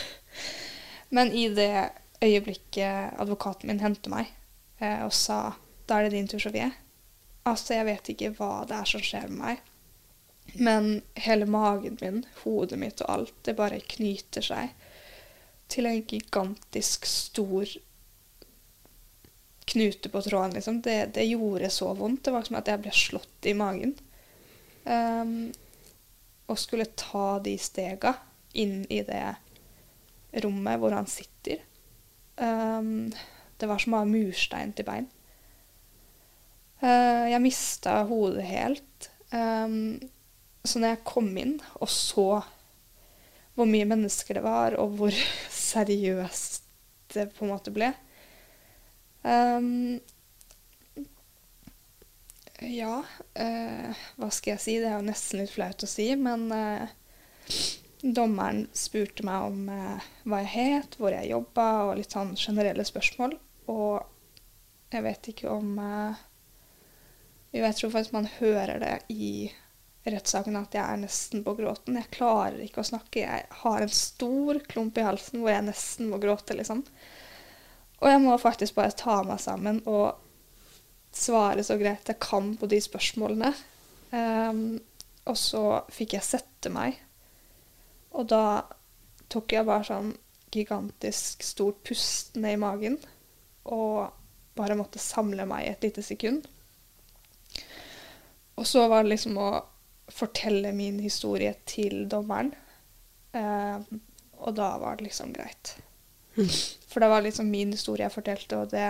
[1.15, 1.91] Men i det
[2.25, 4.31] øyeblikket advokaten min hentet meg
[4.81, 6.71] eh, og sa da er det din tur, Sofie.
[7.45, 9.65] Altså, jeg vet ikke hva det er som skjer med meg.
[10.55, 14.73] Men hele magen min, hodet mitt og alt, det bare knyter seg
[15.73, 17.69] til en gigantisk stor
[19.65, 20.81] knute på tråden, liksom.
[20.83, 22.25] Det, det gjorde så vondt.
[22.25, 23.95] Det var som at jeg ble slått i magen.
[24.85, 25.53] Um,
[26.51, 28.13] og skulle ta de stega
[28.53, 29.25] inn i det
[30.45, 31.63] rommet hvor han sitter.
[32.37, 33.13] Um,
[33.57, 35.09] det var som å ha murstein til bein.
[36.83, 39.09] Uh, jeg mista hodet helt.
[39.33, 39.97] Um,
[40.65, 42.29] så når jeg kom inn og så
[43.55, 45.15] hvor mye mennesker det var, og hvor
[45.71, 46.65] seriøst
[47.15, 47.93] det på en måte ble
[49.25, 50.01] um,
[52.65, 54.77] Ja, uh, hva skal jeg si?
[54.81, 56.87] Det er jo nesten litt flaut å si, men uh,
[58.05, 63.37] dommeren spurte meg om hva jeg het, hvor jeg jobba, og litt sånn generelle spørsmål.
[63.73, 65.75] Og jeg vet ikke om
[67.55, 69.53] jo, jeg tror faktisk man hører det i
[70.11, 71.97] rettssaken at jeg er nesten på gråten.
[72.01, 73.23] Jeg klarer ikke å snakke.
[73.23, 76.83] Jeg har en stor klump i halsen hvor jeg nesten må gråte, liksom.
[78.05, 80.21] Og jeg må faktisk bare ta meg sammen og
[81.15, 83.55] svare så greit jeg kan på de spørsmålene.
[84.13, 84.77] Um,
[85.25, 85.65] og så
[85.95, 86.99] fikk jeg sette meg.
[88.13, 88.61] Og da
[89.33, 90.13] tok jeg bare sånn
[90.55, 92.99] gigantisk stort pust ned i magen
[93.65, 94.13] og
[94.55, 96.45] bare måtte samle meg et lite sekund.
[98.55, 99.49] Og så var det liksom å
[100.13, 102.53] fortelle min historie til dommeren.
[103.33, 104.05] Um,
[104.45, 105.75] og da var det liksom greit.
[106.95, 108.87] For det var liksom min historie jeg fortalte, og det,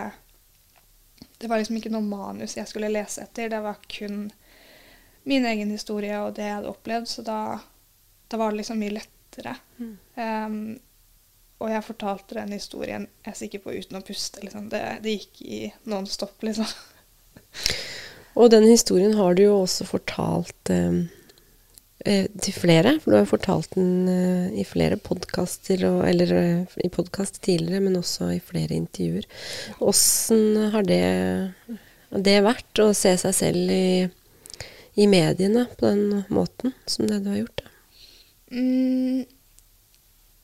[1.40, 3.48] det var liksom ikke noe manus jeg skulle lese etter.
[3.48, 4.26] Det var kun
[5.24, 7.38] min egen historie og det jeg hadde opplevd, så da,
[8.28, 9.54] da var det liksom mye lettere.
[9.80, 9.94] Mm.
[10.20, 10.58] Um,
[11.64, 14.44] og jeg fortalte den historien jeg er sikker på uten å puste.
[14.44, 14.68] Liksom.
[14.68, 16.68] Det, det gikk i non stop, liksom.
[18.36, 21.06] Og den historien har du jo også fortalt eh,
[22.04, 22.98] til flere.
[23.00, 27.80] For du har jo fortalt den eh, i flere podkaster, eller eh, i podkast tidligere,
[27.84, 29.26] men også i flere intervjuer.
[29.80, 31.00] Åssen har det,
[32.12, 34.04] det, vært å se seg selv i,
[35.00, 37.64] i, mediene på den måten som det du har gjort?
[38.52, 39.24] Mm,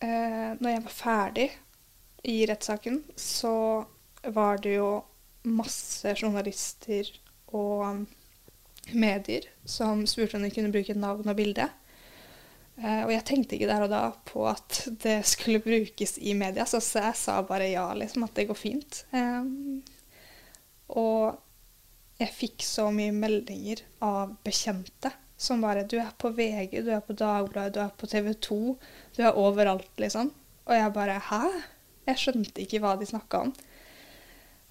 [0.00, 1.50] eh, når jeg var ferdig
[2.30, 3.54] i rettssaken, så
[4.32, 4.94] var det jo
[5.48, 7.08] masse journalister
[7.56, 8.06] og
[8.92, 11.68] medier som spurte om de kunne bruke navn og bilde.
[12.80, 16.64] Uh, og jeg tenkte ikke der og da på at det skulle brukes i media,
[16.64, 19.02] så jeg sa bare ja, liksom, at det går fint.
[19.12, 19.82] Um,
[20.96, 21.36] og
[22.20, 27.00] jeg fikk så mye meldinger av bekjente som bare 'Du er på VG, du er
[27.00, 28.76] på Dagbladet, du er på TV 2,
[29.16, 30.32] du er overalt', liksom.
[30.66, 31.62] Og jeg bare 'Hæ?'
[32.06, 33.54] Jeg skjønte ikke hva de snakka om.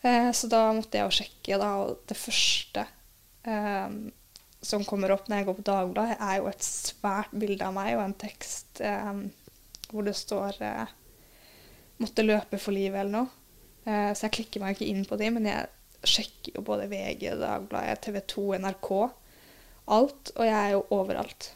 [0.04, 2.86] Uh, så da måtte jeg jo sjekke, da, og det første
[3.50, 3.98] eh,
[4.62, 7.96] som kommer opp når jeg går på Dagbladet, er jo et svært bilde av meg
[7.96, 9.26] og en tekst eh,
[9.90, 10.96] hvor det står eh,
[12.00, 13.30] 'måtte løpe for livet' eller noe.
[13.86, 15.68] Eh, så jeg klikker meg ikke inn på de, men jeg
[16.08, 18.90] sjekker jo både VG, Dagbladet, TV 2, NRK.
[19.96, 20.32] Alt.
[20.36, 21.54] Og jeg er jo overalt.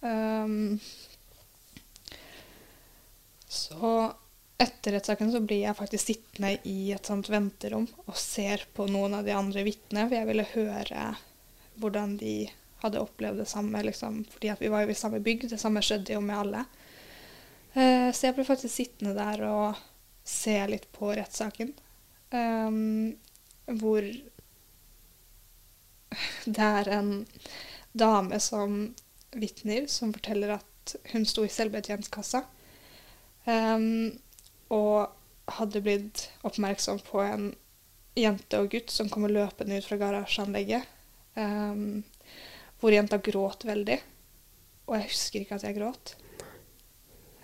[0.00, 0.78] Um,
[3.46, 3.92] så
[4.60, 9.18] etter rettssaken så blir jeg faktisk sittende i et sånt venterom og ser på noen
[9.18, 11.08] av de andre vitnene, for jeg ville høre
[11.80, 12.48] hvordan de
[12.82, 13.82] hadde opplevd det samme.
[13.86, 16.64] Liksom, fordi vi var jo i samme bygg, det samme skjedde jo med alle.
[17.76, 19.82] Uh, så jeg ble faktisk sittende der og
[20.26, 21.74] se litt på rettssaken.
[22.32, 23.14] Um,
[23.78, 24.04] hvor
[26.46, 27.12] det er en
[27.96, 28.94] dame som
[29.36, 32.44] vitner, som forteller at hun sto i selvbetjentkassa
[33.46, 34.18] Um,
[34.74, 35.12] og
[35.56, 37.52] hadde blitt oppmerksom på en
[38.18, 40.82] jente og gutt som kommer løpende ut fra garasjeanlegget.
[41.36, 42.04] Um,
[42.80, 43.98] hvor jenta gråt veldig.
[44.86, 46.14] Og jeg husker ikke at jeg gråt.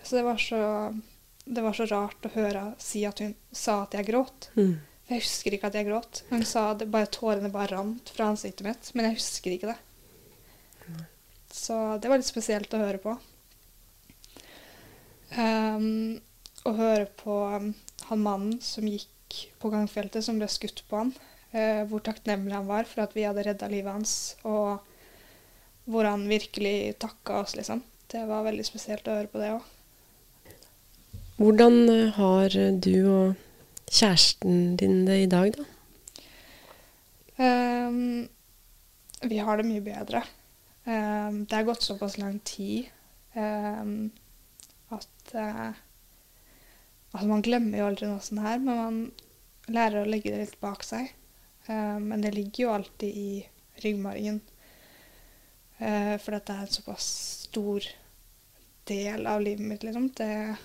[0.03, 0.63] Så det var så,
[1.45, 4.49] det var så rart å høre si at hun sa at jeg gråt.
[4.57, 4.75] Mm.
[5.09, 6.23] Jeg husker ikke at jeg gråt.
[6.29, 9.79] Hun sa at bare tårene bare rant fra ansiktet mitt, men jeg husker ikke det.
[11.53, 13.13] Så det var litt spesielt å høre på.
[15.37, 16.17] Um,
[16.65, 21.13] å høre på han mannen som gikk på gangfeltet, som ble skutt på han.
[21.53, 24.81] Uh, hvor takknemlig han var for at vi hadde redda livet hans, og
[25.85, 27.83] hvor han virkelig takka oss, liksom.
[28.09, 29.69] Det var veldig spesielt å høre på det òg.
[31.37, 32.53] Hvordan eh, har
[32.85, 33.39] du og
[33.89, 35.65] kjæresten din det i dag, da?
[37.37, 38.29] Um,
[39.25, 40.21] vi har det mye bedre.
[40.85, 42.89] Um, det har gått såpass lang tid
[43.33, 44.11] um,
[44.93, 45.73] at uh,
[47.13, 50.55] Altså, man glemmer jo aldri noe sånt her, men man lærer å legge det litt
[50.63, 51.11] bak seg.
[51.69, 53.29] Men det ligger jo alltid i
[53.83, 54.41] ryggmargen.
[55.79, 57.05] Uh, for dette er en såpass
[57.47, 57.85] stor
[58.87, 60.09] del av livet mitt, liksom.
[60.15, 60.55] Det,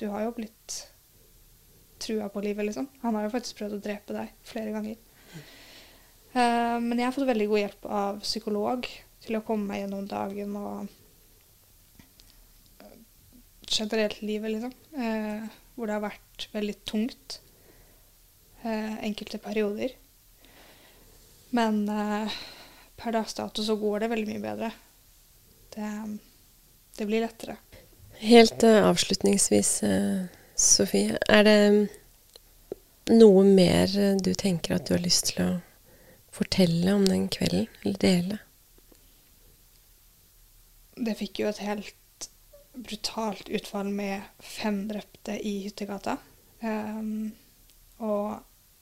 [0.00, 0.76] du har jo blitt
[2.02, 2.88] trua på livet, liksom.
[3.02, 5.02] Han har jo faktisk prøvd å drepe deg flere ganger.
[6.36, 8.88] Uh, men jeg har fått veldig god hjelp av psykolog
[9.26, 10.86] til å komme meg gjennom dagen og
[13.66, 14.74] generelt livet, liksom.
[14.96, 15.46] Uh,
[15.76, 17.40] hvor det har vært veldig tungt
[18.66, 19.92] enkelte perioder.
[21.56, 21.84] Men
[22.96, 24.70] per dags dato så går det veldig mye bedre.
[25.76, 25.90] Det,
[26.98, 27.56] det blir lettere.
[28.20, 29.70] Helt avslutningsvis,
[30.56, 31.20] Sofie.
[31.28, 31.60] Er det
[33.12, 35.50] noe mer du tenker at du har lyst til å
[36.36, 38.38] fortelle om den kvelden, eller dele?
[40.96, 42.28] Det fikk jo et helt
[42.76, 46.16] brutalt utfall med fem drepte i Hyttegata.
[46.60, 47.32] Um,
[48.00, 48.36] og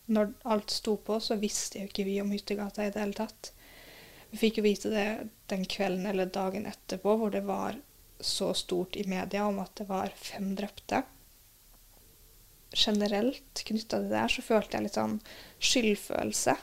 [0.07, 3.53] når alt sto på, så visste jo ikke vi om Hyttegata i det hele tatt.
[4.31, 5.09] Vi fikk jo vite det
[5.53, 7.79] den kvelden eller dagen etterpå, hvor det var
[8.21, 11.03] så stort i media om at det var fem drepte.
[12.75, 15.19] Generelt knytta til det der så følte jeg litt sånn
[15.63, 16.57] skyldfølelse.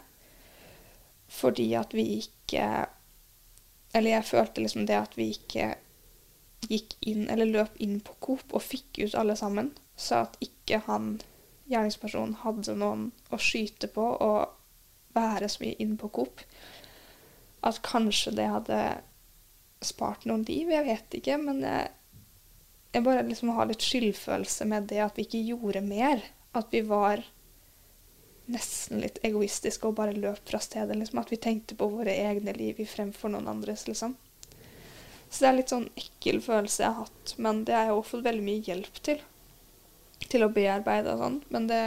[1.31, 2.65] Fordi at vi ikke
[3.95, 5.73] Eller jeg følte liksom det at vi ikke
[6.69, 9.73] gikk inn, eller løp inn på Coop og fikk ut alle sammen.
[9.99, 11.17] Så at ikke han,
[11.71, 16.43] gjerningspersonen, hadde noen å skyte på og være så mye inn på Coop.
[17.67, 18.79] At kanskje det hadde
[19.81, 21.37] spart noen liv, jeg vet ikke.
[21.41, 21.91] Men jeg,
[22.95, 26.23] jeg bare liksom har litt skyldfølelse med det at vi ikke gjorde mer.
[26.57, 27.23] At vi var
[28.51, 30.97] nesten litt egoistiske og bare løp fra stedet.
[30.97, 31.21] Liksom.
[31.21, 34.17] At vi tenkte på våre egne liv fremfor noen andres, liksom.
[35.31, 38.17] Så det er litt sånn ekkel følelse jeg har hatt, men det har jeg også
[38.17, 39.21] fått veldig mye hjelp til.
[40.31, 41.37] Til å bearbeide og sånn.
[41.53, 41.83] Men det,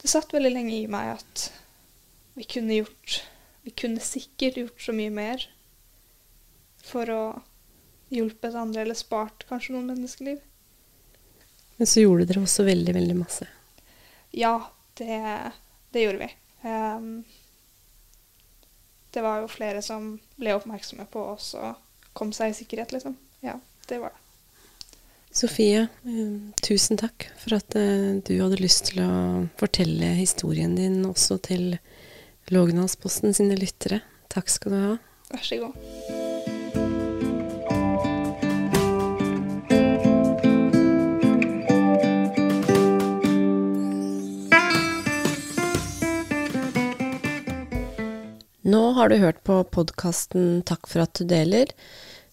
[0.00, 1.48] det satt veldig lenge i meg at
[2.36, 3.22] vi kunne gjort
[3.64, 5.42] Vi kunne sikkert gjort så mye mer
[6.86, 7.22] for å
[8.14, 10.38] hjulpet andre, eller spart kanskje noen menneskeliv.
[11.76, 13.48] Men så gjorde dere også veldig, veldig masse.
[14.30, 14.52] Ja,
[15.00, 15.18] det,
[15.90, 16.28] det gjorde vi.
[16.62, 17.24] Um,
[19.10, 21.74] det var jo flere som ble oppmerksomme på oss og
[22.16, 23.18] kom seg i sikkerhet, liksom.
[23.44, 23.58] Ja,
[23.88, 24.25] det var det.
[25.36, 25.82] Sofie,
[26.64, 27.74] tusen takk for at
[28.24, 29.08] du hadde lyst til å
[29.60, 31.74] fortelle historien din også til
[32.48, 33.98] Lågendalsposten sine lyttere.
[34.32, 34.94] Takk skal du ha.
[35.34, 35.76] Vær så god.
[48.64, 51.68] Nå har du hørt på podkasten Takk for at du deler,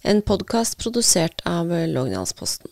[0.08, 2.72] en podkast produsert av Lågendalsposten.